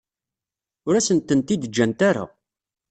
[0.87, 2.23] Ur asent-tent-id-ǧǧant ara.